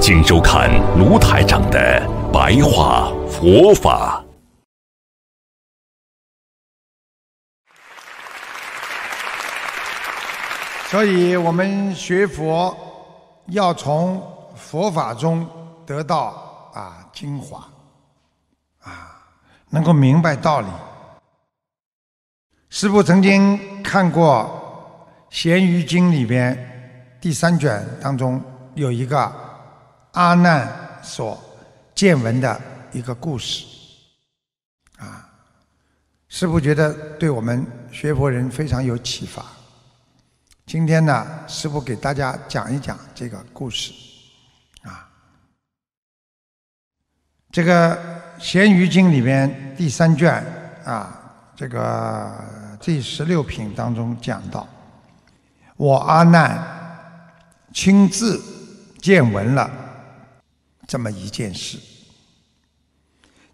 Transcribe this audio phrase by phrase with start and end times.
[0.00, 2.00] 请收看卢台长的
[2.32, 4.22] 白话佛法。
[10.88, 12.74] 所以我们学佛
[13.46, 14.22] 要从
[14.54, 15.46] 佛法中
[15.84, 17.66] 得到啊精华，
[18.82, 19.16] 啊
[19.70, 20.68] 能够明白道理。
[22.68, 28.40] 师父曾经看过《咸鱼经》里边第三卷当中
[28.74, 29.32] 有一个
[30.16, 30.66] 阿难
[31.02, 31.38] 所
[31.94, 32.58] 见闻的
[32.90, 33.66] 一个故事，
[34.96, 35.28] 啊，
[36.26, 39.44] 师父觉得对我们学佛人非常有启发。
[40.64, 43.92] 今天呢，师父给大家讲一讲这个故事，
[44.84, 45.06] 啊，
[47.50, 47.94] 这个
[48.38, 50.42] 《咸鱼经》里面第三卷
[50.86, 51.14] 啊，
[51.54, 52.42] 这个
[52.80, 54.66] 第十六品当中讲到，
[55.76, 56.58] 我阿难
[57.74, 58.42] 亲自
[59.02, 59.70] 见闻了
[60.86, 61.78] 这么一件事。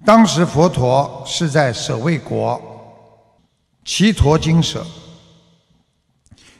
[0.04, 2.60] 当时佛陀是在舍卫国
[3.84, 4.84] 祇陀精舍。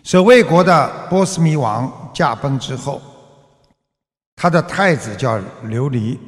[0.05, 3.01] 舍卫国的波斯弥王驾崩之后，
[4.35, 6.19] 他的太子叫琉璃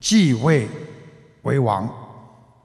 [0.00, 0.66] 继位
[1.42, 1.86] 为王，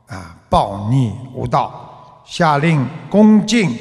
[0.07, 3.77] 啊，暴逆无道，下令攻进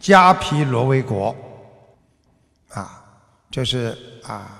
[0.00, 1.34] 迦毗罗卫国，
[2.70, 3.04] 啊，
[3.50, 4.59] 就是啊，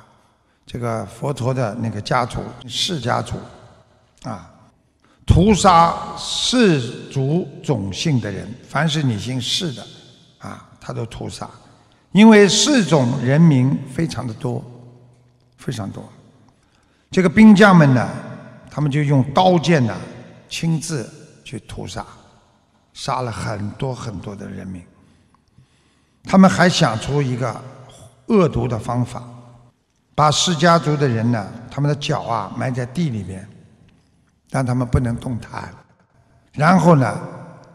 [0.72, 3.34] 这个佛陀的那个家族释家族，
[4.22, 4.48] 啊，
[5.26, 9.84] 屠杀氏族种姓的人，凡是你姓氏的，
[10.38, 10.68] 啊。
[10.80, 11.50] 他都屠杀，
[12.12, 14.64] 因为氏种人民非常的多，
[15.58, 16.08] 非常多。
[17.10, 18.08] 这个兵将们呢，
[18.70, 19.96] 他们就用刀剑呢，
[20.48, 21.08] 亲自
[21.42, 22.06] 去屠杀，
[22.94, 24.80] 杀了很多很多的人民。
[26.22, 27.60] 他们还想出一个
[28.26, 29.22] 恶毒的方法，
[30.14, 33.48] 把释迦族的人呢，他们的脚啊埋在地里面，
[34.50, 35.72] 让他们不能动弹，
[36.52, 37.20] 然后呢，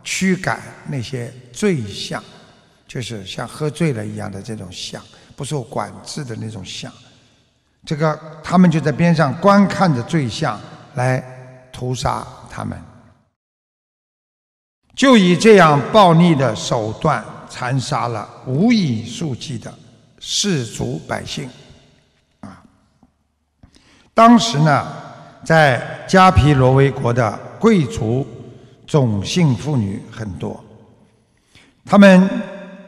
[0.04, 2.24] 驱赶那些罪相。
[2.88, 5.02] 就是像喝醉了一样的这种相，
[5.36, 6.90] 不受管制的那种相。
[7.84, 10.58] 这个他们就在边上观看着罪相
[10.94, 11.22] 来
[11.74, 12.80] 屠杀他们，
[14.96, 19.74] 就以这样暴力的手段残杀了无以数计的
[20.20, 21.50] 士族百姓。
[24.16, 24.88] 当时呢，
[25.44, 28.26] 在迦毗罗卫国的贵族
[28.88, 30.60] 种姓妇女很多，
[31.86, 32.28] 他们。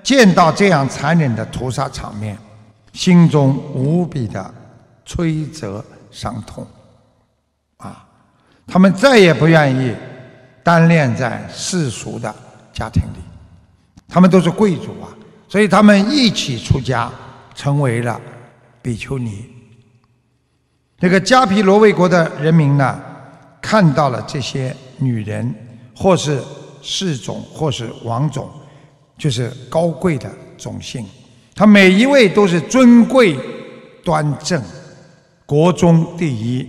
[0.04, 2.38] 见到这样残忍的屠杀场面，
[2.94, 4.54] 心中无比的
[5.06, 6.66] 摧折伤痛，
[7.76, 8.08] 啊，
[8.66, 9.94] 他们再也不愿意
[10.64, 12.34] 单恋在世俗的
[12.72, 13.20] 家庭里，
[14.08, 15.12] 他们都是贵族啊，
[15.50, 17.12] 所以他们一起出家，
[17.54, 18.18] 成为了
[18.82, 19.57] 比丘尼。
[21.00, 23.00] 这个迦毗罗卫国的人民呢，
[23.62, 25.54] 看到了这些女人，
[25.96, 26.42] 或是
[26.82, 28.50] 世种，或是王种。
[29.18, 31.04] 就是高贵的种姓，
[31.56, 33.36] 他每一位都是尊贵
[34.04, 34.62] 端正，
[35.44, 36.68] 国中第一。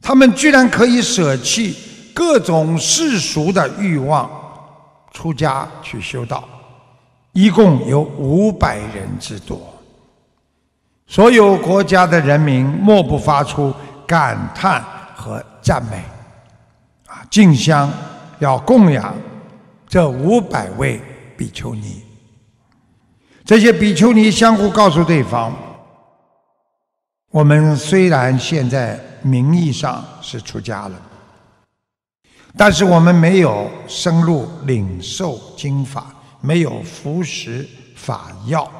[0.00, 1.76] 他们居然可以舍弃
[2.12, 4.28] 各种世俗的欲望，
[5.12, 6.42] 出家去修道，
[7.30, 9.71] 一共有五百人之多。
[11.12, 13.70] 所有国家的人民莫不发出
[14.06, 14.82] 感叹
[15.14, 16.02] 和赞美，
[17.06, 17.92] 啊，竞相
[18.38, 19.14] 要供养
[19.86, 20.98] 这五百位。
[21.36, 22.02] 比丘尼，
[23.44, 25.52] 这些比丘尼相互告诉对方：
[27.30, 31.02] 我们虽然现在名义上是出家了，
[32.56, 36.06] 但是我们没有深入领受经法，
[36.40, 38.70] 没有服食法药，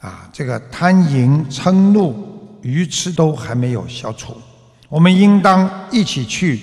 [0.00, 4.36] 啊，这个贪淫嗔怒愚痴都还没有消除。
[4.88, 6.60] 我们应当一起去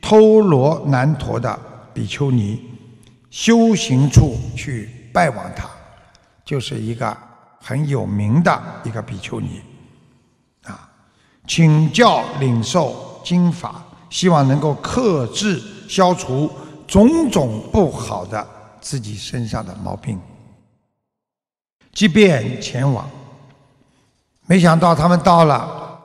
[0.00, 1.58] 偷罗南陀的
[1.92, 2.68] 比丘尼。
[3.30, 5.66] 修行处去拜望他，
[6.44, 7.16] 就是一个
[7.58, 9.62] 很有名的一个比丘尼，
[10.64, 10.86] 啊，
[11.46, 15.58] 请教领受经法，希望能够克制、
[15.88, 16.50] 消除
[16.86, 18.46] 种种不好的
[18.82, 20.20] 自己身上的毛病。
[21.92, 23.08] 即便前往，
[24.46, 25.98] 没想到他们到了，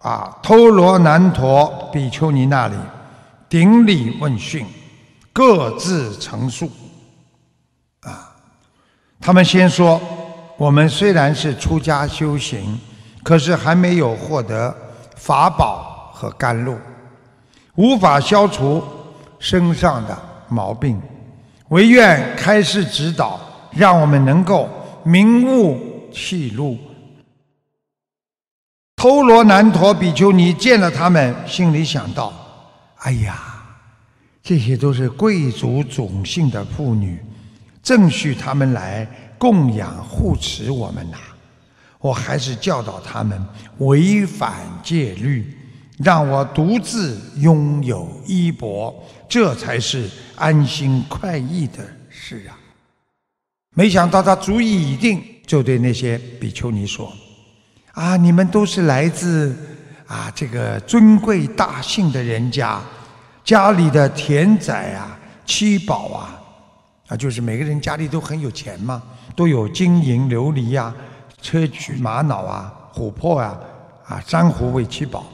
[0.00, 2.74] 啊偷罗南陀比丘尼那里
[3.48, 4.66] 顶礼问讯，
[5.32, 6.70] 各自陈述。
[8.02, 8.36] 啊，
[9.20, 10.00] 他们先说，
[10.56, 12.78] 我们虽然是出家修行，
[13.22, 14.74] 可是还没有获得
[15.16, 16.78] 法宝和甘露，
[17.74, 18.82] 无法消除
[19.38, 20.16] 身上的
[20.48, 21.00] 毛病，
[21.68, 23.40] 唯愿开示指导，
[23.72, 24.68] 让我们能够
[25.04, 26.78] 明悟气路。
[28.96, 32.32] 偷罗南陀比丘尼见了他们，心里想到
[33.00, 33.38] ：“哎呀，
[34.42, 37.18] 这些都是贵族种姓的妇女。”
[37.82, 39.06] 正许他们来
[39.36, 41.18] 供养护持我们呐，
[41.98, 43.38] 我还是教导他们
[43.76, 45.54] 违反戒律，
[45.98, 48.94] 让我独自拥有衣钵，
[49.28, 52.56] 这才是安心快意的事啊！
[53.74, 57.12] 没想到他主意已定，就对那些比丘尼说
[57.92, 59.54] ：“啊，你们都是来自
[60.06, 62.80] 啊这个尊贵大姓的人家，
[63.44, 66.40] 家里的田宅啊、七宝啊。”
[67.08, 69.02] 啊，就是每个人家里都很有钱嘛，
[69.36, 70.94] 都有金银琉璃呀、
[71.42, 73.58] 砗磲玛瑙啊、琥珀啊、
[74.06, 75.26] 啊珊瑚为七宝，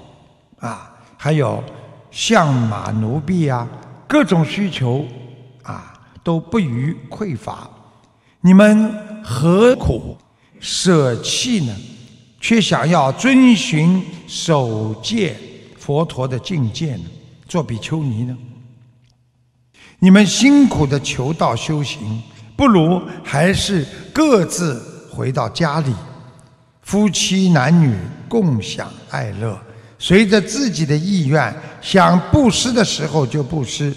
[0.59, 1.63] 啊，还有
[2.11, 3.69] 象马奴婢啊，
[4.09, 5.07] 各种需求
[5.63, 5.95] 啊
[6.25, 7.71] 都不予匮乏。
[8.43, 10.17] 你们何苦
[10.61, 11.77] 舍弃呢？
[12.41, 15.37] 却想要遵循守戒
[15.79, 17.05] 佛陀的境界呢？
[17.47, 18.35] 做比丘尼呢？
[19.99, 22.23] 你们辛苦的求道修行，
[22.57, 24.81] 不如还是各自
[25.13, 25.93] 回到家里，
[26.81, 27.95] 夫妻男女
[28.27, 29.61] 共享爱乐，
[29.99, 33.95] 随着自己的意愿，想布施的时候就布施，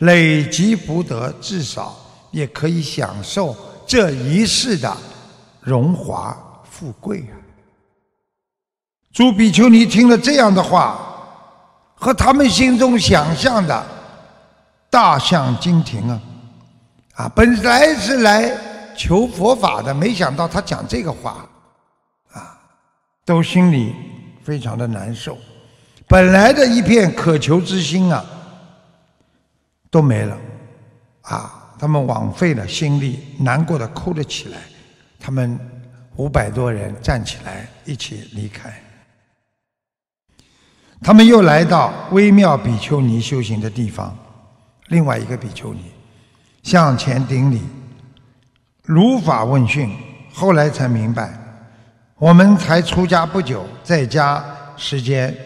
[0.00, 1.96] 累积福德，至少
[2.32, 4.96] 也可以享受这一世的
[5.60, 6.36] 荣华
[6.70, 7.34] 富贵啊！
[9.12, 10.98] 诸比丘尼听了这样的话，
[11.94, 13.86] 和他们心中想象的。
[14.90, 16.20] 大相径庭啊，
[17.16, 18.56] 啊，本来是来
[18.96, 21.44] 求佛法的，没想到他讲这个话，
[22.30, 22.56] 啊，
[23.24, 23.92] 都心里
[24.44, 25.36] 非常的难受。
[26.06, 28.24] 本来的一片渴求之心啊，
[29.90, 30.38] 都没了，
[31.22, 34.56] 啊，他们枉费了心力，难过的哭了起来。
[35.20, 35.60] 他们
[36.16, 38.72] 五百多人站起来一起离开。
[41.02, 44.16] 他们又来到微妙比丘尼修行的地方。
[44.88, 45.80] 另外一个比丘尼
[46.62, 47.60] 向前顶礼，
[48.84, 49.94] 如法问讯，
[50.32, 51.38] 后来才明白，
[52.16, 54.42] 我们才出家不久，在家
[54.78, 55.36] 时间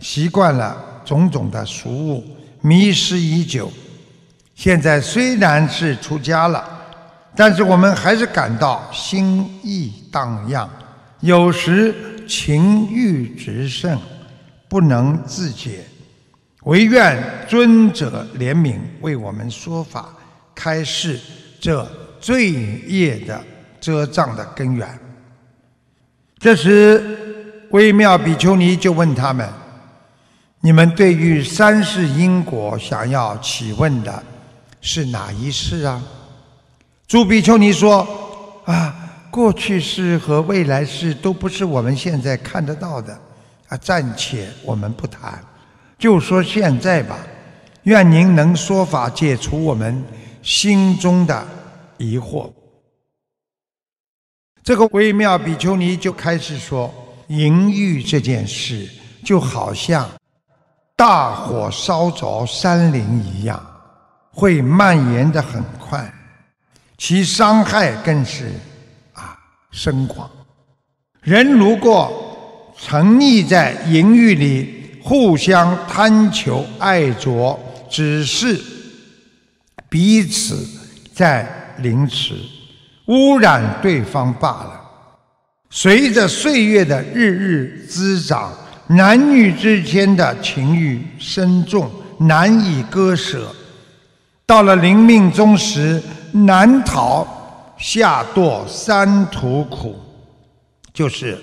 [0.00, 0.76] 习惯了
[1.06, 2.22] 种种的俗物，
[2.60, 3.72] 迷失已久。
[4.56, 6.66] 现在虽然是出家了，
[7.36, 10.66] 但是我们还是感到心意荡漾，
[11.20, 11.94] 有时
[12.26, 13.98] 情欲直盛，
[14.66, 15.84] 不能自解。
[16.64, 20.08] 唯愿尊者怜悯，为我们说法
[20.54, 21.20] 开示
[21.60, 21.86] 这
[22.18, 22.50] 罪
[22.86, 23.38] 业的
[23.78, 24.88] 遮障的根源。
[26.38, 29.46] 这时，微妙比丘尼就问他们
[30.60, 34.22] ：“你们对于三世因果想要起问的
[34.86, 36.00] 是哪一世啊？”
[37.08, 38.06] 朱比丘尼说
[38.66, 38.94] ：“啊，
[39.30, 43.12] 过去世和未来世都不是我们现在看得到的，
[43.68, 45.42] 啊，暂且我们不谈。”
[45.98, 47.18] 就说现在吧，
[47.82, 50.04] 愿您能说法解除我们
[50.42, 51.46] 心中的
[51.96, 52.50] 疑惑。
[54.62, 56.92] 这个微妙比丘尼就开始说，
[57.28, 58.88] 淫欲这件事
[59.24, 60.08] 就好像
[60.96, 63.64] 大火烧着山林一样，
[64.38, 66.12] 会蔓延的很快，
[66.98, 68.44] 其伤害更是
[69.14, 69.34] 啊
[69.70, 70.30] 深广。
[71.22, 78.60] 人如果沉溺在淫欲里，互相贪求爱着，只是
[79.88, 80.68] 彼此
[81.14, 82.34] 在凌迟、
[83.06, 84.82] 污染对方罢了。
[85.70, 88.52] 随着岁月的日日滋长，
[88.88, 93.50] 男女之间的情欲深重，难以割舍。
[94.46, 96.00] 到了临命终时，
[96.32, 97.26] 难逃
[97.76, 99.96] 下堕三途苦，
[100.94, 101.36] 就是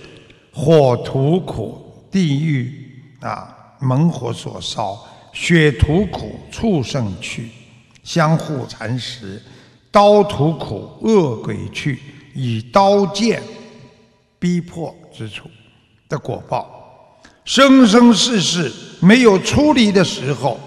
[0.54, 2.80] 火土苦、地狱。
[3.20, 4.98] 啊，猛火所烧，
[5.32, 7.50] 血土苦，畜生去，
[8.04, 9.40] 相互蚕食；
[9.90, 12.00] 刀土苦，恶鬼去，
[12.36, 13.42] 以刀剑
[14.38, 15.50] 逼迫之处
[16.10, 16.70] 的果报。
[17.46, 18.70] 生生世世
[19.00, 20.60] 没有出离的时候，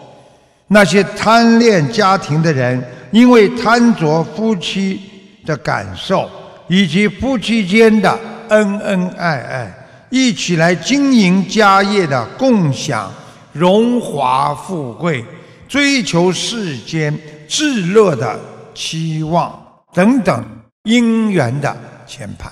[0.68, 2.82] 那些贪恋家庭的人，
[3.12, 5.00] 因为贪着夫妻
[5.44, 6.28] 的感受，
[6.68, 8.18] 以及夫妻间的
[8.48, 9.88] 恩恩爱爱。
[10.08, 13.12] 一起来经营家业的共享
[13.52, 15.24] 荣华富贵，
[15.66, 17.16] 追求世间
[17.48, 18.38] 至乐的
[18.72, 19.60] 期望
[19.92, 20.44] 等等
[20.84, 22.46] 因缘的牵绊。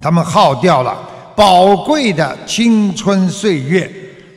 [0.00, 0.98] 他们耗掉了
[1.36, 3.90] 宝贵的青春岁月，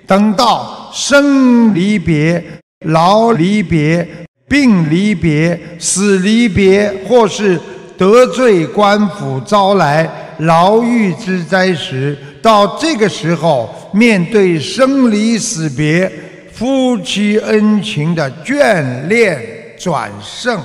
[0.05, 2.41] 等到生离别、
[2.85, 4.07] 老离别、
[4.47, 7.59] 病离别、死离别，或是
[7.97, 16.09] 得罪官府招来牢狱之灾时，到这个时候，面对生离死别、
[16.53, 19.37] 夫妻恩情的眷恋
[19.77, 20.57] 转胜，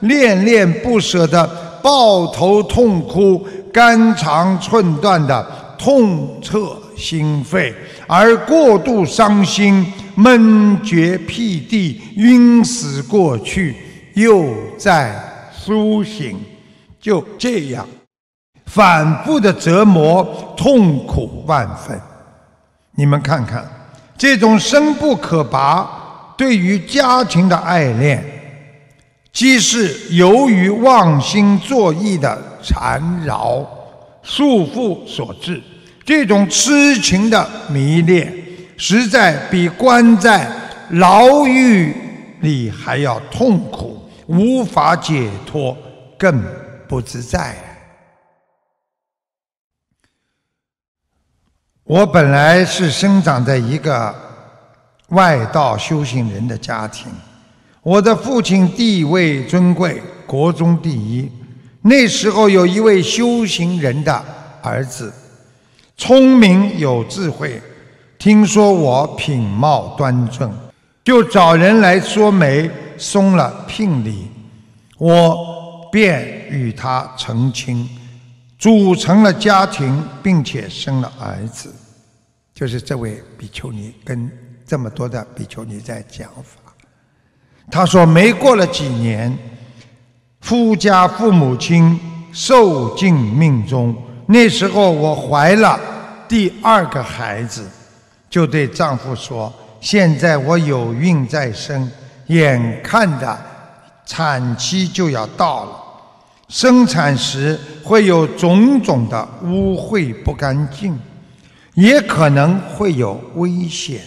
[0.00, 1.46] 恋恋不舍的
[1.82, 3.48] 抱头痛哭。
[3.70, 5.46] 肝肠寸断的
[5.78, 7.72] 痛彻心扉，
[8.08, 9.86] 而过度伤心、
[10.16, 13.76] 闷绝屁地、晕死过去，
[14.14, 14.46] 又
[14.76, 15.14] 在
[15.52, 16.40] 苏醒，
[17.00, 17.86] 就这样
[18.66, 22.00] 反复的折磨，痛苦万分。
[22.96, 23.64] 你们看看，
[24.16, 28.24] 这种深不可拔对于家庭的爱恋，
[29.32, 32.46] 既是由于忘心作意的。
[32.60, 33.64] 缠绕、
[34.20, 35.62] 束缚所致，
[36.08, 38.32] 这种痴情的迷恋，
[38.78, 40.50] 实在比关在
[40.92, 41.94] 牢狱
[42.40, 45.76] 里还要痛苦，无法解脱，
[46.18, 46.42] 更
[46.88, 47.54] 不自在。
[51.84, 54.14] 我本来是生长在一个
[55.08, 57.12] 外道修行人的家庭，
[57.82, 61.30] 我的父亲地位尊贵，国中第一。
[61.82, 64.24] 那时候有一位修行人的
[64.62, 65.12] 儿子，
[65.98, 67.60] 聪明有智慧，
[68.18, 70.50] 听说我品貌端正，
[71.02, 74.28] 就找人来说媒，送了聘礼，
[74.96, 77.86] 我便与他成亲，
[78.56, 81.74] 组成了家庭，并且生了儿子。
[82.54, 84.30] 就是这位比丘尼跟
[84.64, 86.72] 这么多的比丘尼在讲法。
[87.70, 89.36] 他说没过了几年。
[90.40, 91.98] 夫家父母亲
[92.32, 93.94] 受尽命中，
[94.26, 95.78] 那时候我怀了
[96.28, 97.66] 第二个孩子，
[98.28, 101.90] 就对丈夫说：“现在我有孕在身，
[102.26, 103.36] 眼看着
[104.04, 105.70] 产期就要到了，
[106.48, 110.98] 生产时会有种种的污秽不干净，
[111.74, 114.00] 也可能会有危险，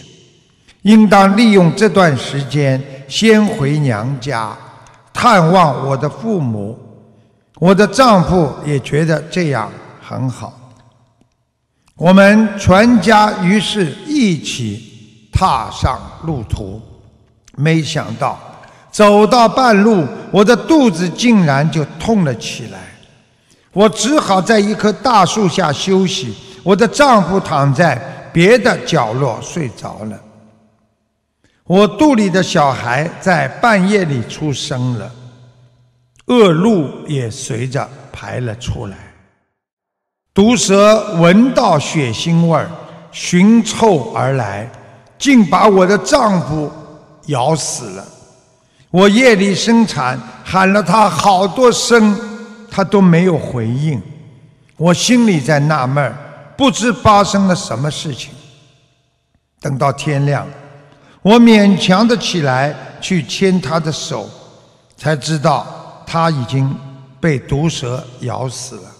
[0.82, 4.56] 应当利用这段时间先回娘家。”
[5.14, 6.76] 探望我的父母，
[7.56, 10.58] 我的丈夫也觉得这样很好。
[12.02, 16.82] 我们全家于是一起踏上路途。
[17.54, 18.36] 没想到
[18.90, 22.80] 走到半路，我的肚子竟然就痛了起来。
[23.70, 26.34] 我只好在一棵大树下休息。
[26.64, 27.96] 我的丈夫躺在
[28.32, 30.20] 别的角落睡着了。
[31.62, 35.08] 我肚里的小孩在半夜里出生了，
[36.26, 38.96] 恶露也随着排了出来。
[40.34, 42.70] 毒蛇闻到血腥味儿，
[43.10, 44.66] 寻臭而来，
[45.18, 46.70] 竟把我的丈夫
[47.26, 48.04] 咬死了。
[48.90, 52.18] 我夜里生产，喊了他好多声，
[52.70, 54.00] 他都没有回应。
[54.78, 56.16] 我心里在纳闷儿，
[56.56, 58.32] 不知发生了什么事情。
[59.60, 60.46] 等到天亮。
[61.20, 64.28] 我勉强的起来去牵他的手，
[64.96, 65.66] 才知道
[66.06, 66.74] 他已经
[67.20, 68.90] 被毒蛇咬死了，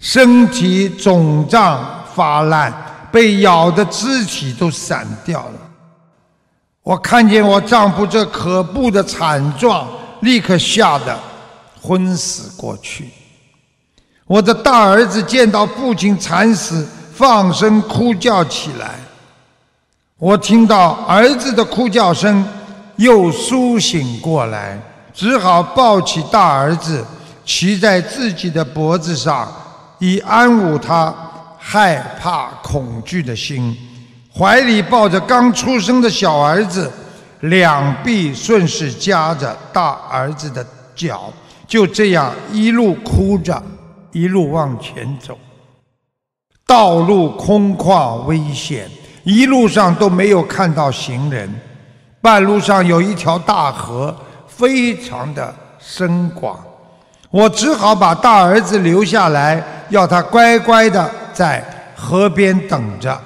[0.00, 2.72] 身体肿胀发烂，
[3.10, 5.54] 被咬的肢体都散掉了。
[6.82, 9.88] 我看见我丈夫这可怖的惨状，
[10.20, 11.18] 立刻吓得
[11.82, 13.10] 昏死过去。
[14.26, 18.94] 我的大儿子见到父亲惨死，放声哭叫起来。
[20.18, 22.46] 我听到儿子的哭叫声，
[22.96, 24.80] 又苏醒过来，
[25.12, 27.04] 只好抱起大儿子，
[27.44, 29.50] 骑在自己的脖子上，
[29.98, 31.14] 以安抚他
[31.58, 33.76] 害怕恐惧的心。
[34.34, 36.90] 怀里抱着刚出生的小儿子，
[37.40, 41.32] 两臂顺势夹着大儿子的脚，
[41.66, 43.62] 就这样一路哭着，
[44.12, 45.38] 一路往前走。
[46.66, 48.90] 道路空旷危险。
[49.24, 51.52] 一路上都没有看到行人，
[52.18, 56.58] 半路上有一条大河，非常的深广，
[57.30, 61.62] 我只好把大儿子留下来，要他乖乖的在
[61.94, 63.18] 河边等着。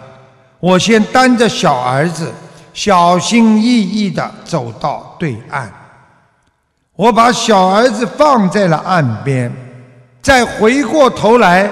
[0.58, 2.32] 我先担着小儿子，
[2.72, 5.70] 小心翼翼的走到对岸。
[6.94, 9.52] 我把小儿子放在了岸边，
[10.20, 11.70] 再回过头来，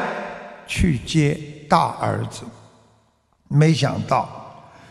[0.67, 2.43] 去接大儿子。
[3.49, 4.29] 没想到，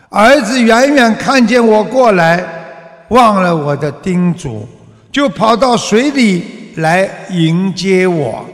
[0.09, 2.45] 儿子远远看见我过来，
[3.09, 4.67] 忘了我的叮嘱，
[5.11, 8.45] 就跑到水里来迎接我。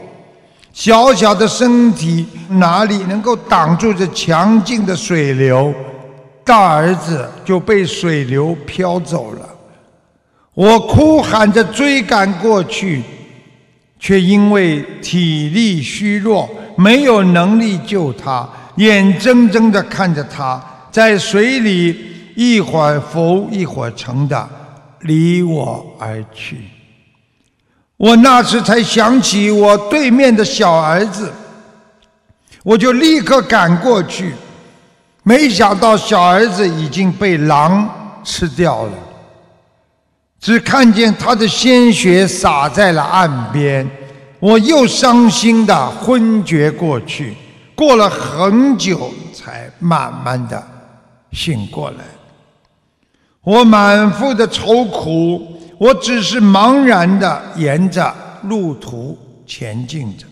[0.72, 5.72] 小小的身体哪里能够挡住这强劲的水流？
[6.44, 9.48] 大儿子就被水流飘走了。
[10.54, 13.02] 我哭喊着追赶过去，
[13.98, 18.48] 却因为体力虚弱，没有能力救他。
[18.76, 21.98] 眼睁睁地看着他在水里
[22.34, 24.48] 一会儿浮一会儿沉的
[25.00, 26.58] 离我而去，
[27.96, 31.32] 我那时才想起我对面的小儿子，
[32.62, 34.34] 我就立刻赶过去，
[35.22, 38.92] 没想到小儿子已经被狼吃掉了，
[40.38, 43.88] 只看见他的鲜血洒在了岸边，
[44.40, 47.34] 我又伤心的昏厥过去。
[47.74, 50.62] 过了很久，才慢慢的
[51.32, 51.96] 醒过来。
[53.42, 60.24] 我满腹的愁苦，我只是茫然的沿着路途前进着。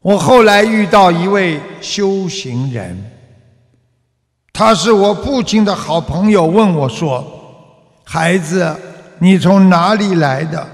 [0.00, 2.96] 我后来遇到一位修行人，
[4.52, 7.24] 他是我父亲的好朋友，问我说
[8.04, 8.74] ：“孩子，
[9.18, 10.66] 你从哪里来的？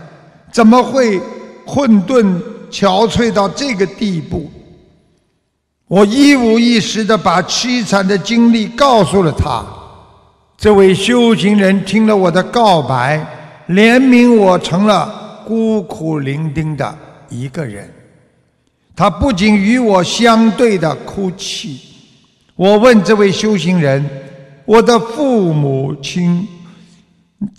[0.51, 1.21] 怎么会
[1.67, 2.41] 混沌
[2.71, 4.51] 憔悴到这个地步？”
[5.89, 9.63] 我一五一十的把凄惨的经历告诉了他。
[10.57, 13.27] 这位修行人听了我的告白，
[13.69, 17.93] 怜悯我成了孤苦伶仃的一个人。
[18.95, 21.81] 他不仅与我相对的哭泣。
[22.55, 24.05] 我问这位修行人
[24.67, 26.47] ：“我的父母亲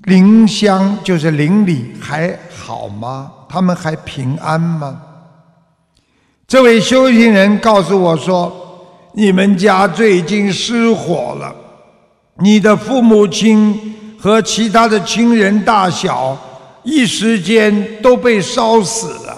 [0.03, 3.31] 邻乡，就是邻里还好吗？
[3.49, 5.01] 他们还平安吗？”
[6.47, 8.53] 这位修行人告诉我说
[9.13, 11.53] ：“你们家最近失火了，
[12.37, 16.37] 你的父母亲和其他的亲人大小
[16.83, 19.37] 一时间都被烧死了。”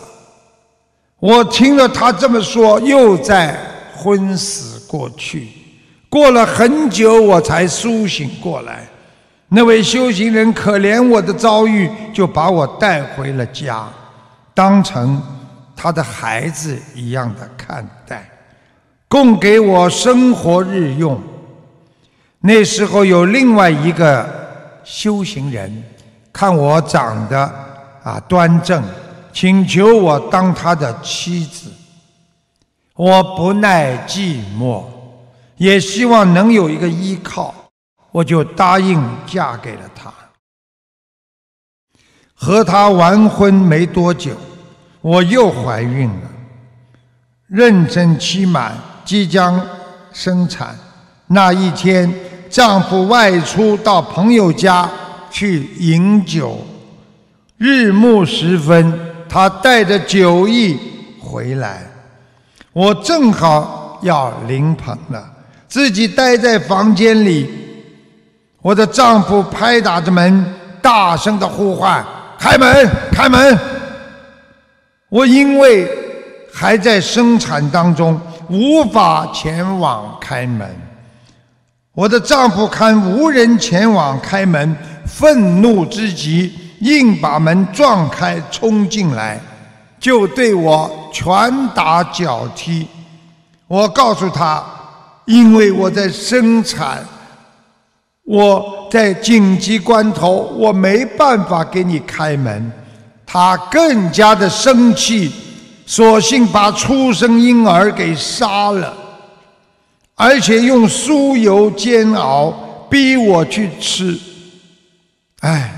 [1.19, 3.57] 我听了他这么说，又在
[3.95, 5.47] 昏死过去。
[6.07, 8.87] 过了很久，我才苏醒过来。
[9.47, 13.87] 那位修行人可怜我的遭遇，就把我带回了家，
[14.53, 15.19] 当成。
[15.77, 18.29] 他的孩子一样的看待，
[19.09, 21.19] 供给我生活日用。
[22.39, 24.44] 那时候有另外一个
[24.85, 25.83] 修行人，
[26.31, 27.41] 看我长得
[28.03, 28.81] 啊端正，
[29.33, 31.69] 请求我当他的妻子。
[32.95, 34.85] 我不耐寂寞，
[35.57, 37.53] 也希望能有一个依靠，
[38.11, 40.13] 我就答应嫁给了他。
[42.33, 44.31] 和他完婚没多久。
[45.01, 46.29] 我又怀孕了，
[47.51, 49.63] 妊娠期满，即将
[50.11, 50.75] 生产。
[51.27, 52.11] 那一天，
[52.55, 54.89] 丈夫外出到朋友家
[55.29, 56.57] 去饮酒，
[57.57, 60.79] 日暮时分，他带着酒意
[61.19, 61.81] 回来，
[62.71, 65.21] 我正好要临盆了，
[65.67, 67.49] 自己待在房间里。
[68.61, 70.45] 我的丈夫拍打着门，
[70.81, 72.01] 大声的呼唤
[72.39, 73.59] ：“开门，开门！”
[75.11, 75.85] 我因为
[76.53, 80.73] 还在生产当中，无法前往开门。
[81.95, 89.39] 我的丈夫看无人前往开门，愤怒之极，硬把门撞开，冲进来，
[89.97, 91.33] 就对我拳
[91.73, 92.85] 打脚踢。
[93.65, 94.61] 我告诉他，
[95.23, 97.01] 因为我在生产，
[98.25, 102.71] 我在紧急关头，我没办法给你开门。
[103.25, 105.31] 他更加的生气，
[105.85, 108.93] 索性把出生婴儿给杀了，
[110.15, 112.49] 而且用酥油煎熬，
[112.89, 114.17] 逼我去吃。
[115.41, 115.73] 哎，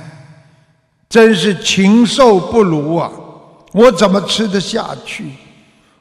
[1.10, 3.12] 真是禽兽不如啊！
[3.74, 5.32] 我怎么吃得下去？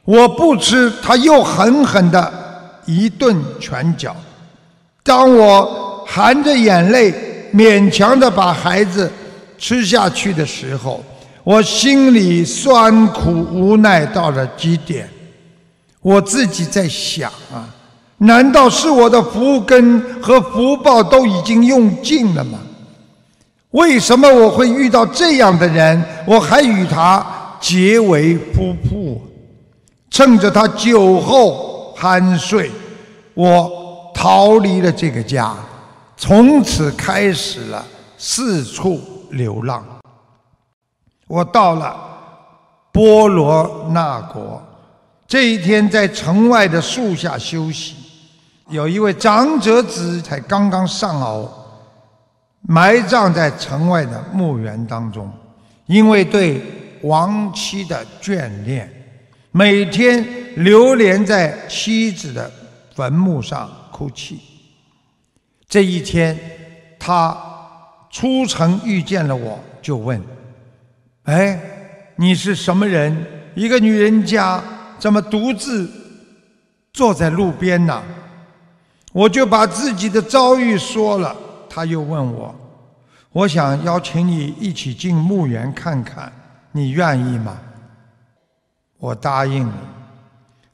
[0.05, 4.14] 我不吃，他又狠狠的一顿拳脚。
[5.03, 7.12] 当我含着眼泪
[7.53, 9.11] 勉强的把孩子
[9.59, 11.03] 吃下去的时候，
[11.42, 15.09] 我心里酸苦无奈到了极点，
[16.01, 17.68] 我自己在想啊，
[18.18, 22.59] 难道是我的福根和福报都已经用尽了吗？
[23.72, 27.24] 为什么我会遇到这样的人，我还与他
[27.61, 29.20] 结为夫妇？
[30.09, 32.70] 趁着他酒后酣睡，
[33.35, 35.55] 我逃离了这个家，
[36.16, 37.85] 从此开始了
[38.16, 38.98] 四处
[39.33, 39.85] 流浪。
[41.29, 41.94] 我到了
[42.92, 44.62] 波罗那国，
[45.26, 47.95] 这一天在城外的树下休息，
[48.68, 51.48] 有一位长者子才刚刚上鳌，
[52.62, 55.33] 埋葬在城外的墓园当中。
[55.87, 56.61] 因为对
[57.02, 58.90] 亡妻的眷恋，
[59.52, 60.26] 每天
[60.57, 62.50] 流连在妻子的
[62.92, 64.40] 坟墓上哭泣。
[65.68, 66.37] 这一天，
[66.98, 67.37] 他
[68.11, 70.20] 出城遇见了我，就问
[71.22, 71.61] ：“哎，
[72.16, 73.24] 你是什么人？
[73.55, 74.61] 一个女人家
[74.98, 75.88] 怎么独自
[76.92, 78.02] 坐在路边呢？”
[79.16, 81.35] 我就把自己的遭遇说了。
[81.70, 82.55] 他又问我。
[83.33, 86.31] 我想邀请你一起进墓园看看，
[86.72, 87.57] 你愿意吗？
[88.98, 89.74] 我答应了。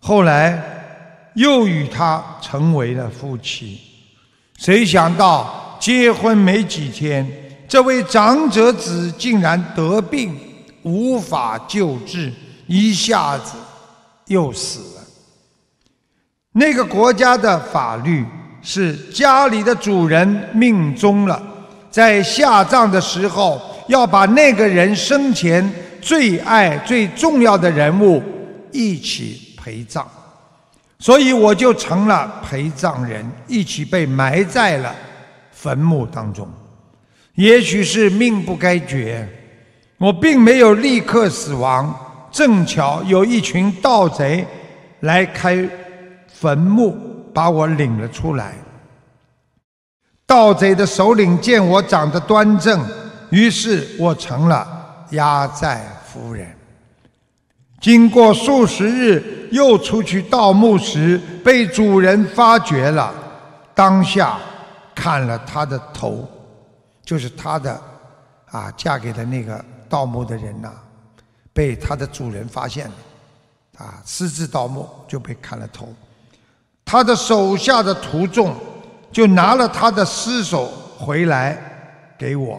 [0.00, 0.61] 后来
[1.35, 3.81] 又与他成为了夫妻。
[4.59, 7.24] 谁想到结婚没几天，
[7.68, 10.37] 这位长者子竟然得病，
[10.83, 12.33] 无法救治，
[12.66, 13.55] 一下子
[14.26, 14.91] 又死。
[16.52, 18.24] 那个国家的法律
[18.60, 21.42] 是家里的主人命终了。
[21.90, 25.66] 在下葬的时候，要把那个人生前
[26.00, 28.22] 最爱、最重要的人物
[28.70, 30.04] 一起陪葬，
[30.98, 34.94] 所以我就成了陪葬人，一起被埋在了
[35.50, 36.48] 坟墓当中。
[37.34, 39.26] 也许是命不该绝，
[39.98, 41.94] 我并没有立刻死亡，
[42.30, 44.46] 正巧有一群盗贼
[45.00, 45.68] 来开
[46.42, 46.96] 坟墓，
[47.33, 48.57] 把我领了出来。
[50.26, 52.85] 盗贼的首领见我长得端正，
[53.31, 56.52] 于是我成了压寨夫人。
[57.81, 63.14] 经过数十日，又出去盗墓时被主人发觉了，
[63.72, 64.37] 当下
[64.96, 66.28] 砍了他的头，
[67.05, 67.81] 就是他的
[68.46, 70.72] 啊嫁给的那个盗墓的人呐，
[71.52, 72.94] 被他的主人发现了，
[73.78, 75.88] 啊私自盗墓就被砍了头，
[76.85, 78.55] 他的手下的徒众。
[79.12, 80.68] 就拿了他的尸首
[80.99, 81.55] 回来
[82.18, 82.59] 给我，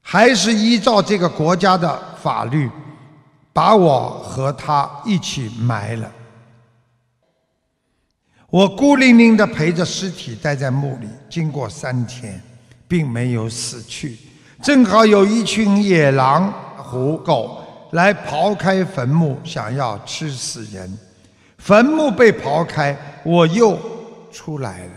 [0.00, 2.70] 还是依照这个国家的法律，
[3.52, 6.10] 把我和他一起埋了。
[8.48, 12.42] 我孤零零的陪着尸体待在墓里，经过三天，
[12.88, 14.16] 并没有死去。
[14.62, 20.98] 正好有一群野狼、虎、狗来刨开坟墓，想要吃死人。
[21.60, 23.78] 坟墓被刨开，我又
[24.32, 24.92] 出来了。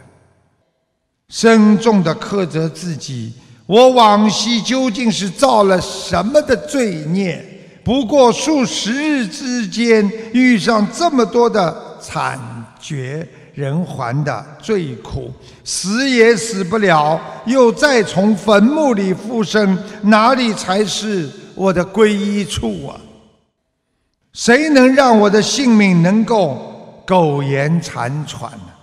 [1.30, 3.34] 深重的苛责自己，
[3.66, 7.44] 我往昔究竟是造了什么的罪孽？
[7.84, 12.40] 不过数十日之间，遇上这么多的惨
[12.80, 15.30] 绝人寰的罪苦，
[15.66, 22.96] 死也死不了，又再从坟墓里复生，哪里才是我的归依处啊？
[24.34, 26.58] 谁能让我的性命能够
[27.06, 28.74] 苟延残喘呢？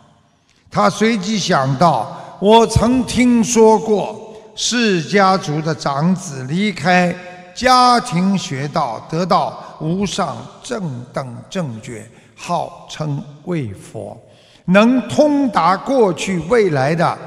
[0.70, 2.16] 他随即想到。
[2.40, 7.14] 我曾听说过，释家族的长子离开
[7.54, 14.18] 家庭学道，得到无上正等正觉，号称为佛，
[14.64, 17.18] 能通达过去未来的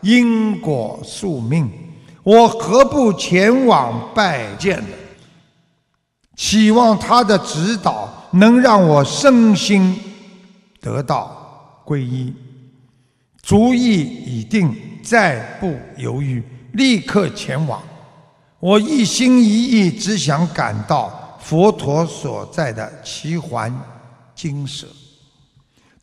[0.00, 1.70] 因果宿命。
[2.22, 4.96] 我何不前往拜见呢？
[6.36, 9.98] 期望他的指导能让我身心
[10.80, 12.34] 得到皈依。
[13.42, 16.42] 主意已定，再不犹豫，
[16.72, 17.82] 立刻前往。
[18.60, 23.76] 我一心一意，只想赶到佛陀所在的奇环
[24.34, 24.86] 精舍。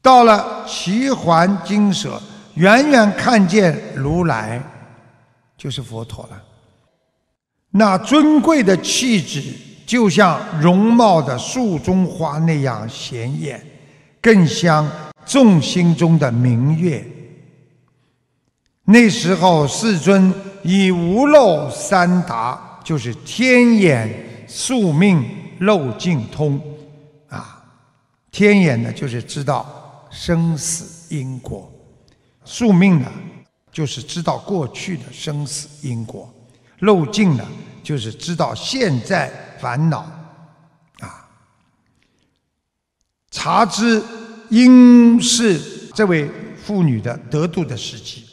[0.01, 2.21] 到了奇环精舍，
[2.55, 4.61] 远远看见如来，
[5.57, 6.43] 就是佛陀了。
[7.71, 9.53] 那尊贵的气质，
[9.89, 13.59] 就像容貌的树中花那样显眼，
[14.21, 14.87] 更像
[15.25, 17.03] 众心中的明月。
[18.83, 25.25] 那时候，世尊以无漏三达，就是天眼、宿命、
[25.61, 26.61] 漏尽通，
[27.27, 27.59] 啊，
[28.31, 31.67] 天眼呢就是知道生死因果，
[32.45, 33.11] 宿命呢
[33.71, 36.31] 就是知道过去的生死因果，
[36.81, 37.43] 漏尽呢
[37.81, 39.99] 就是知道现在烦恼，
[40.99, 41.27] 啊，
[43.31, 44.01] 察知
[44.49, 45.59] 应是
[45.93, 46.29] 这位
[46.63, 48.25] 妇女的得度的时机。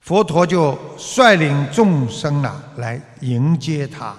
[0.00, 4.14] 佛陀就率领众生啊来迎接他。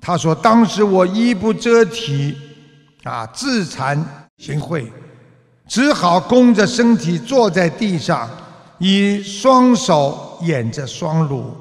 [0.00, 2.36] 他说：“当时我衣不遮体，
[3.02, 3.98] 啊，自惭
[4.38, 4.86] 形秽，
[5.66, 8.30] 只好弓着身体坐在地上，
[8.78, 11.54] 以双手掩着双乳，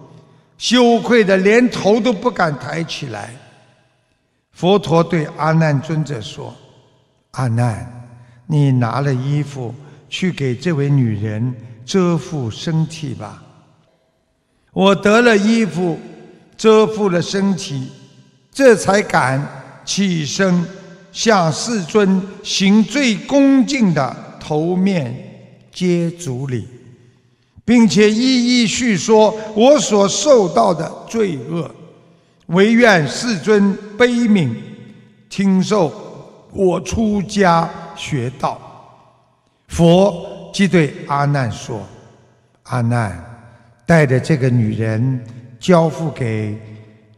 [0.58, 3.34] 羞愧的连头都不敢抬起来。”
[4.54, 6.54] 佛陀对阿难尊者说
[7.32, 8.08] ：“阿难，
[8.48, 9.74] 你拿了衣服
[10.08, 13.44] 去给这位女人遮覆身体吧。”
[14.72, 16.00] 我得了衣服
[16.56, 17.89] 遮覆了身体，
[18.52, 19.46] 这才敢
[19.84, 20.66] 起身
[21.12, 25.13] 向世尊行最恭敬的头面
[25.72, 26.68] 接足礼，
[27.66, 31.70] 并且一一叙说我所受到的罪恶，
[32.48, 34.54] 唯愿世尊悲悯
[35.30, 35.92] 听受
[36.52, 38.60] 我出家学道。
[39.68, 41.82] 佛即对阿难说
[42.64, 43.30] ：“阿难。”
[43.86, 45.24] 带着这个女人
[45.60, 46.58] 交付给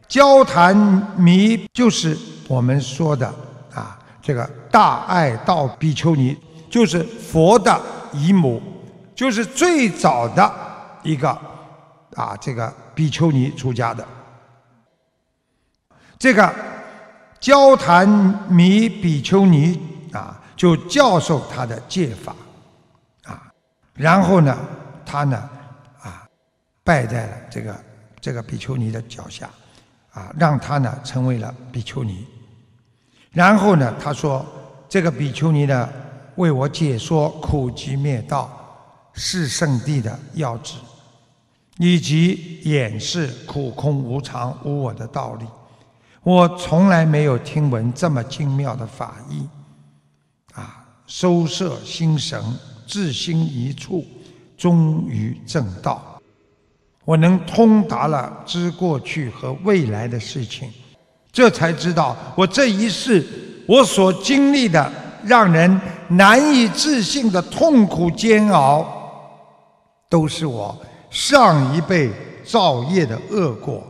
[0.08, 0.76] 交谈
[1.16, 2.16] 弥，就是
[2.48, 3.26] 我们说的
[3.72, 6.36] 啊，这个大爱道比丘尼，
[6.68, 7.80] 就是佛的
[8.12, 8.60] 姨母，
[9.14, 10.52] 就是最早的
[11.04, 11.28] 一个
[12.16, 14.04] 啊，这个比丘尼出家的。
[16.18, 16.54] 这个
[17.38, 18.08] 交谈
[18.50, 19.80] 弥比丘尼
[20.12, 22.34] 啊，就教授他的戒法
[23.24, 23.52] 啊，
[23.94, 24.56] 然后呢，
[25.04, 25.36] 他呢
[26.00, 26.26] 啊。
[26.82, 27.84] 拜在了这个
[28.20, 29.50] 这个比丘尼的脚下，
[30.12, 32.24] 啊，让他呢成为了比丘尼。
[33.32, 34.46] 然后呢，他说
[34.88, 35.88] 这个比丘尼呢
[36.36, 38.48] 为我解说苦集灭道
[39.12, 40.76] 是圣地的要旨，
[41.78, 45.46] 以及演示苦空无常无我的道理。
[46.26, 49.46] 我从来没有听闻这么精妙的法义，
[50.54, 52.42] 啊，收摄心神，
[52.84, 54.04] 至心一处，
[54.56, 56.20] 终于正道。
[57.04, 60.68] 我能通达了知过去和未来的事情，
[61.30, 63.24] 这才知道我这一世
[63.68, 68.84] 我所经历的让人难以置信的痛苦煎熬，
[70.10, 70.76] 都是我
[71.08, 72.10] 上一辈
[72.44, 73.80] 造业的恶果，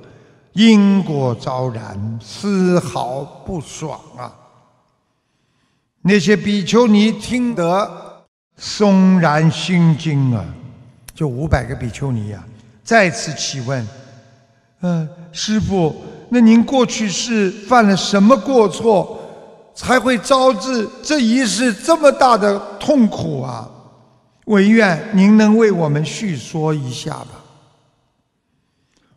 [0.56, 4.32] 因果昭然，丝毫不爽啊！
[6.00, 8.24] 那些比丘尼听得
[8.56, 10.42] 松然心惊啊，
[11.14, 12.42] 就五百个比丘尼呀。
[12.82, 13.86] 再次起问
[14.80, 15.94] ：“嗯，师傅，
[16.30, 19.20] 那您过去是犯了什么过错，
[19.74, 23.68] 才会招致这一世这么大的痛苦啊？
[24.46, 27.28] 唯愿您能为我们叙说一下吧。”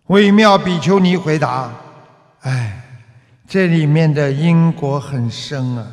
[0.09, 1.73] 微妙比丘尼回答
[2.41, 2.83] ：“哎，
[3.47, 5.87] 这里面的因果很深啊，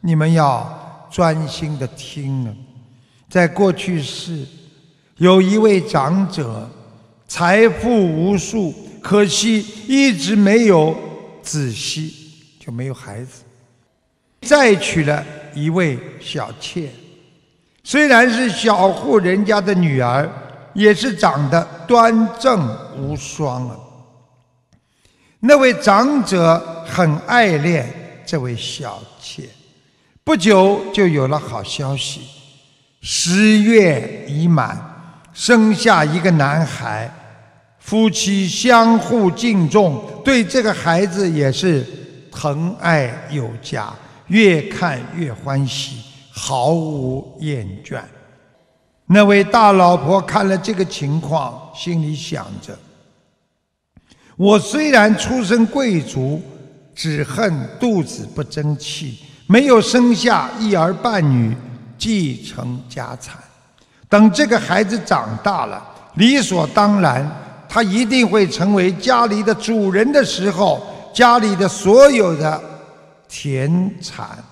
[0.00, 2.54] 你们要专心的听啊。
[3.28, 4.46] 在过去世，
[5.16, 6.70] 有一位长者。”
[7.26, 10.94] 财富无数，可惜一直没有
[11.42, 12.12] 子息，
[12.60, 13.42] 就没有孩子。
[14.42, 16.90] 再娶了一位小妾，
[17.82, 20.30] 虽然是小户人家的女儿，
[20.74, 23.76] 也是长得端正无双啊。
[25.40, 29.42] 那位长者很爱恋这位小妾，
[30.22, 32.22] 不久就有了好消息，
[33.00, 34.80] 十月已满，
[35.32, 37.12] 生下一个男孩。
[37.80, 41.84] 夫妻相互敬重，对这个孩子也是
[42.30, 43.92] 疼爱有加，
[44.28, 45.96] 越看越欢喜，
[46.30, 48.00] 毫无厌倦。
[49.12, 52.74] 那位大老婆看了这个情况，心里想着：
[54.36, 56.40] 我虽然出身贵族，
[56.94, 61.54] 只恨肚子不争气，没有生下一儿半女
[61.98, 63.36] 继承家产。
[64.08, 67.30] 等这个孩子长大了，理所当然。
[67.68, 72.62] 他一定会成为家里的主人的时候，家里的所有的
[73.28, 74.42] 田产、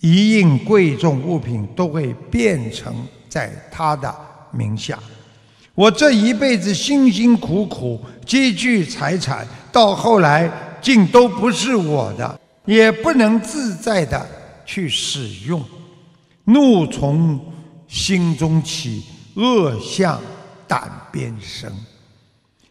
[0.00, 2.94] 一应贵重物品都会变成
[3.28, 4.14] 在他的
[4.50, 4.98] 名下。
[5.74, 14.28] 我这一辈子辛辛苦苦积聚财产，到后来竟都不是我的，也不能自在的
[14.66, 15.64] 去使用，
[16.44, 17.40] 怒从
[17.86, 20.20] 心中起，恶向。
[20.68, 21.72] 胆边生，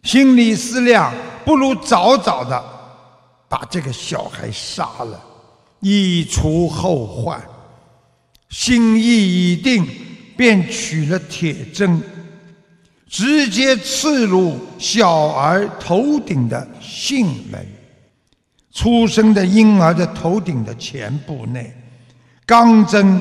[0.03, 1.11] 心里思量，
[1.43, 2.63] 不如早早的
[3.49, 5.19] 把这个小孩杀了，
[5.79, 7.41] 以除后患。
[8.49, 9.83] 心意已定，
[10.37, 11.99] 便取了铁针，
[13.09, 17.65] 直接刺入小儿头顶的囟门，
[18.71, 21.73] 出生的婴儿的头顶的前部内，
[22.45, 23.19] 钢针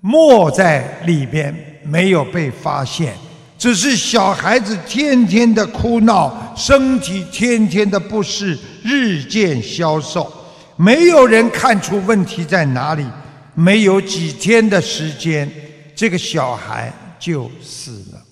[0.00, 3.14] 没在里边，没有被发现。
[3.58, 10.30] 只是小孩子天天的哭闹，身体天天的不适，日渐消瘦，
[10.76, 13.04] 没有人看出问题在哪里。
[13.58, 15.50] 没有几天的时间，
[15.96, 18.22] 这个小孩就死了。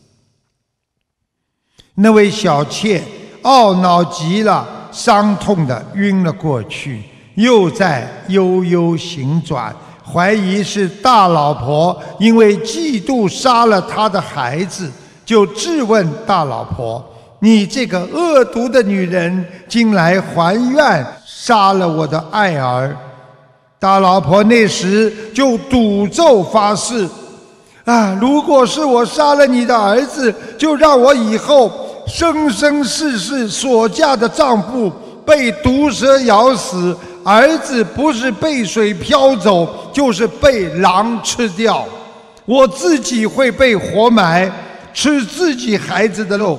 [1.94, 3.02] 那位小妾
[3.42, 7.02] 懊恼极了，伤痛的晕了过去，
[7.36, 9.74] 又在悠悠行转，
[10.04, 14.90] 怀疑是大老婆因为嫉妒杀了他的孩子，
[15.24, 17.02] 就质问大老婆
[17.40, 22.94] ：“你这个恶毒的女人，竟来还愿杀了我的爱儿！”
[23.80, 27.08] 大老婆那时就赌咒发誓
[27.84, 31.70] ：“啊，如果是我杀了你的儿子，就让我以后
[32.06, 34.90] 生生世世所嫁的丈夫
[35.26, 41.84] 被毒蛇咬死，儿子不是被水漂走，就是被狼吃掉，
[42.46, 44.50] 我自己会被活埋，
[44.94, 46.58] 吃自己孩子的肉。”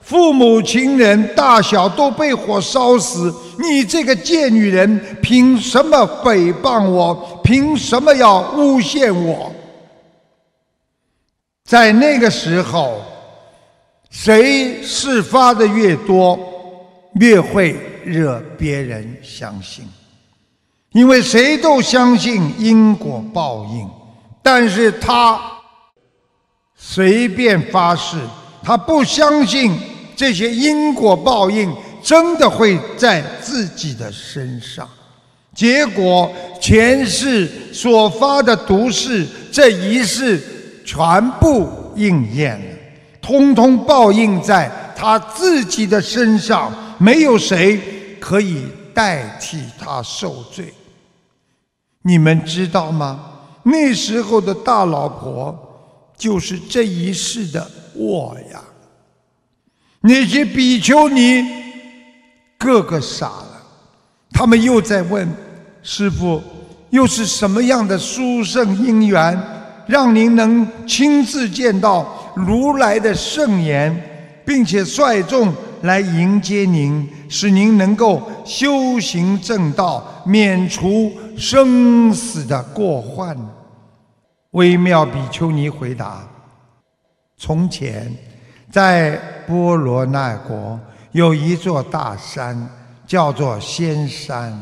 [0.00, 7.40] 父母亲人大小都被火烧死，你这个贱女人，凭什么诽谤我？
[7.42, 9.50] 凭什么要诬陷我？
[11.64, 13.02] 在那个时候，
[14.10, 16.38] 谁事发的越多，
[17.14, 17.74] 越会
[18.04, 19.88] 惹别人相信，
[20.92, 23.88] 因为谁都相信因果报应，
[24.42, 25.40] 但是他
[26.76, 28.18] 随便发誓，
[28.62, 29.76] 他不相信。
[30.16, 34.88] 这些因果报应真的会在自己的身上，
[35.52, 40.40] 结果前世所发的毒誓，这一世
[40.84, 42.76] 全部应验了，
[43.20, 50.72] 通通报应在他自己的身上，没有谁可以代替他受罪。
[52.02, 53.30] 你们知道吗？
[53.62, 55.58] 那时候的大老婆
[56.18, 58.62] 就是这一世的我呀。
[60.02, 61.42] 那些比丘尼
[62.58, 63.62] 个个傻了，
[64.30, 65.26] 他们又在问
[65.82, 66.42] 师傅：
[66.90, 69.40] 又是什么样的殊胜因缘，
[69.86, 83.36] 让您能亲自见到如来的圣言，并且率众来迎接您，使您能够修行正道，免除生死的过患？
[84.52, 86.26] 微妙比丘尼回答：
[87.36, 88.12] 从前。
[88.70, 89.14] 在
[89.46, 90.80] 波罗那国
[91.12, 92.68] 有一座大山，
[93.06, 94.52] 叫做仙山，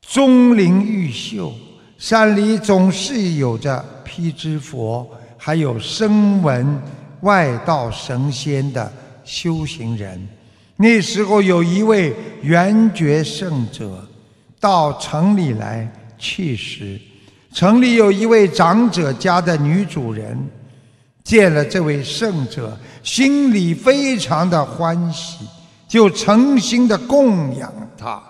[0.00, 1.52] 钟灵毓秀，
[2.00, 6.80] 山里总是有着披支佛，还有声闻
[7.20, 8.90] 外道神仙的
[9.22, 10.26] 修行人。
[10.76, 14.02] 那时候有一位圆觉圣者
[14.58, 15.86] 到城里来
[16.16, 16.98] 去时，
[17.52, 20.38] 城里有一位长者家的女主人。
[21.22, 25.44] 见了这位圣者，心里非常的欢喜，
[25.86, 28.20] 就诚心的供养他。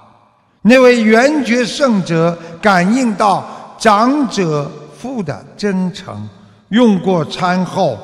[0.63, 3.49] 那位圆觉圣者感应到
[3.81, 6.29] 长者父的真诚，
[6.69, 7.97] 用过餐后，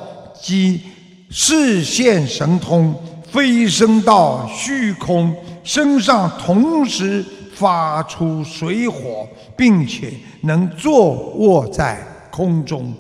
[0.43, 0.81] 即
[1.29, 2.95] 视线神通，
[3.31, 7.23] 飞升到虚空，身上同时
[7.55, 11.99] 发出水火，并且能坐卧在
[12.31, 12.91] 空中。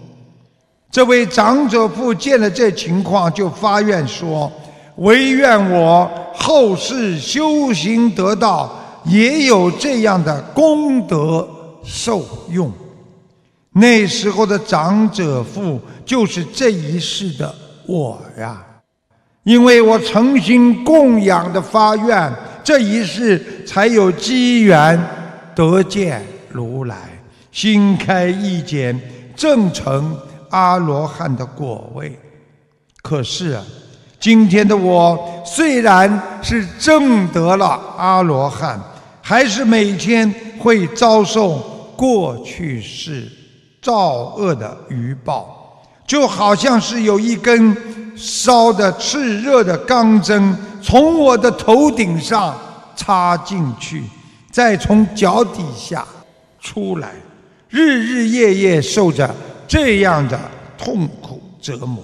[0.90, 4.52] 这位长者父见了这情况，就发愿说
[4.96, 8.70] ：“唯愿我后世修行得道，
[9.06, 11.48] 也有这样的功德
[11.86, 12.70] 受用。”
[13.72, 17.54] 那时候的长者父就是这一世的
[17.86, 18.62] 我呀，
[19.44, 22.32] 因为我诚心供养的发愿，
[22.64, 25.00] 这一世才有机缘
[25.54, 26.96] 得见如来，
[27.52, 28.94] 心开意解，
[29.34, 30.14] 正成。
[30.50, 32.16] 阿罗汉的果位，
[33.02, 33.62] 可是啊，
[34.20, 38.80] 今天的我虽然是证得了阿罗汉，
[39.20, 41.60] 还是每天会遭受
[41.96, 43.26] 过去世
[43.80, 52.56] 造恶的余报，就好像是有一根烧的炽热的钢针从我的头顶上
[52.94, 54.04] 插进去，
[54.50, 56.06] 再从脚底下
[56.60, 57.12] 出来，
[57.68, 59.34] 日日夜夜受着。
[59.68, 60.38] 这样的
[60.78, 62.00] 痛苦折磨，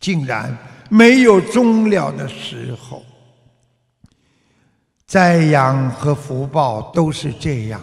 [0.00, 3.04] 竟然没有终了的时候。
[5.06, 7.80] 灾殃和福报都是这样，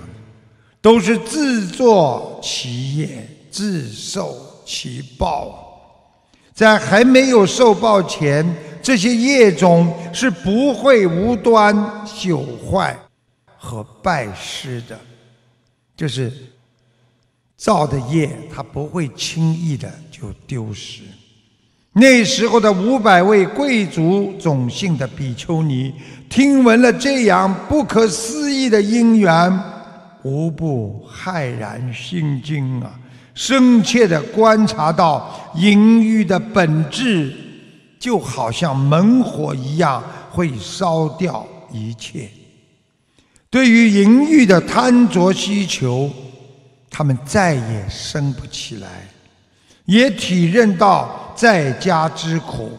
[0.82, 5.64] 都是自作其业，自受其报。
[6.54, 8.46] 在还没有受报前，
[8.82, 11.76] 这些业种是不会无端
[12.06, 12.98] 朽坏
[13.58, 15.00] 和败失的，
[15.96, 16.32] 就是。
[17.60, 21.02] 造的业，它不会轻易的就丢失。
[21.94, 25.92] 那时候的五百位贵族种姓的比丘尼，
[26.30, 29.60] 听闻了这样不可思议的因缘，
[30.28, 33.00] 无不骇然心惊啊！
[33.34, 37.34] 深切的观察到淫欲的本质，
[37.98, 42.30] 就好像猛火一样，会烧掉一切。
[43.50, 46.10] 对于淫欲的贪着需求，
[46.90, 49.08] 他们再也生不起来，
[49.86, 52.72] 也体认到在家之苦，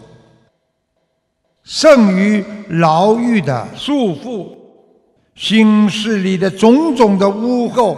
[1.62, 4.48] 胜于牢狱的束缚，
[5.38, 7.96] 心事里的种种的污垢、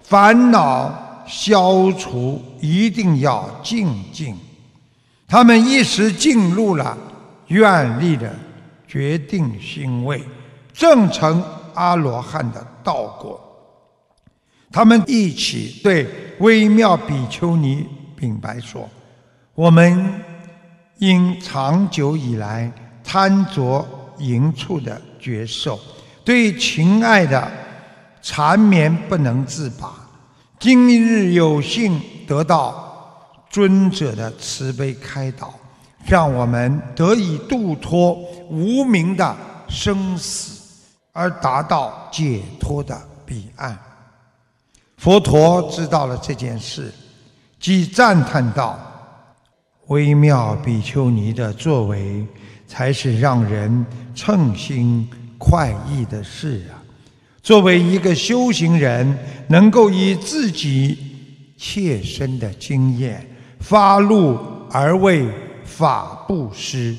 [0.00, 4.36] 烦恼消除，一定要静静。
[5.26, 6.96] 他们一时进入了
[7.48, 8.32] 愿力的
[8.86, 10.22] 决定心位，
[10.72, 11.42] 正成
[11.74, 13.40] 阿罗汉的道果。
[14.70, 16.06] 他们一起对
[16.38, 17.84] 微妙比丘尼
[18.16, 18.88] 禀白说
[19.56, 20.22] ：“我们
[20.98, 23.84] 因长久以来贪着
[24.18, 25.76] 淫处的觉受，
[26.24, 27.50] 对情爱的
[28.20, 29.92] 缠绵不能自拔。
[30.58, 32.88] 今日有幸得到。”
[33.52, 35.52] 尊者的慈悲开导，
[36.06, 38.14] 让我们得以度脱
[38.48, 39.36] 无名的
[39.68, 40.58] 生死，
[41.12, 43.78] 而达到解脱的彼岸。
[44.96, 46.90] 佛陀知道了这件事，
[47.60, 48.78] 即赞叹道
[49.88, 52.26] ：“微妙比丘尼的作为，
[52.66, 55.06] 才是让人称心
[55.44, 56.78] 快意的事啊！
[57.42, 59.18] 作为一个修行人，
[59.48, 60.96] 能够以自己
[61.58, 63.26] 切身的经验。”
[63.58, 64.36] 发怒
[64.72, 65.24] 而为
[65.64, 66.96] 法布施，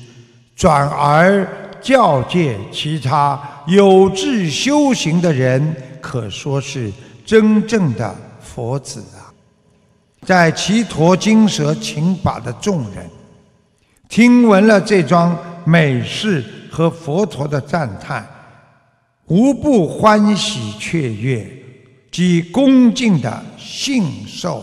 [0.56, 1.46] 转而
[1.78, 6.90] 教诫其他有志修行的人，可说是
[7.26, 9.28] 真正的佛子啊！
[10.22, 13.06] 在齐陀金蛇请法的众人，
[14.08, 18.26] 听闻了这桩美事和佛陀的赞叹，
[19.26, 21.50] 无不欢喜雀跃，
[22.10, 24.62] 及恭敬的信受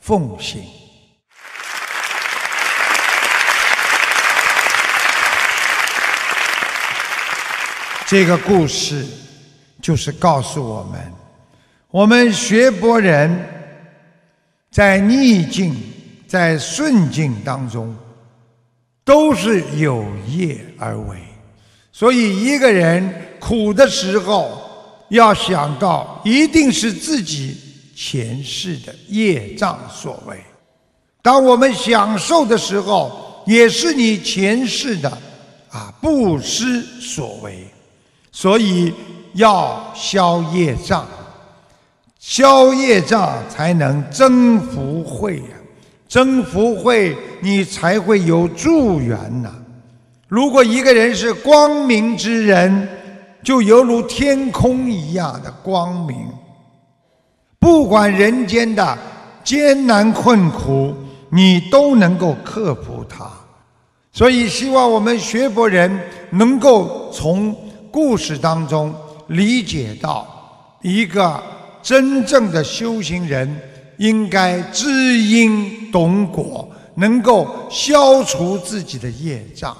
[0.00, 0.62] 奉行。
[8.06, 9.06] 这个故事
[9.82, 11.12] 就是告诉我们：
[11.90, 13.46] 我们学佛人，
[14.70, 15.76] 在逆境、
[16.26, 17.94] 在顺境当中，
[19.04, 21.18] 都是有业而为。
[21.90, 23.14] 所以，一个人
[23.44, 24.62] 苦的时候，
[25.08, 27.56] 要想到一定是自己
[27.96, 30.36] 前世的业障所为；
[31.20, 35.10] 当我们享受的时候，也是你前世的
[35.70, 37.66] 啊布施所为。
[38.30, 38.94] 所以
[39.34, 41.06] 要消业障，
[42.20, 45.56] 消业障才能增福慧呀！
[46.08, 49.52] 增福慧，你才会有助缘呐。
[50.28, 52.88] 如果一个人是光明之人，
[53.42, 56.28] 就犹如天空一样的光明，
[57.58, 58.98] 不管人间的
[59.42, 60.94] 艰难困苦，
[61.30, 63.30] 你都能够克服它。
[64.12, 67.54] 所以，希望我们学佛人能够从。
[67.92, 68.90] 故事当中
[69.26, 70.26] 理解到，
[70.80, 71.42] 一个
[71.82, 73.54] 真正的修行人
[73.98, 79.76] 应该知因懂果，能够消除自己的业障，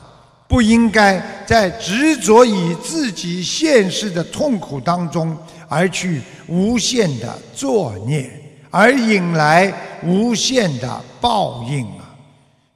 [0.53, 5.35] 不应该在执着于自己现世的痛苦当中
[5.67, 8.31] 而去无限的作孽，
[8.71, 9.73] 而引来
[10.05, 12.15] 无限的报应啊！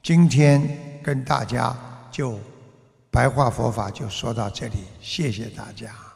[0.01, 1.77] 今天跟大家
[2.11, 2.39] 就。
[3.11, 6.06] 白话佛法就说到这里，谢谢大家。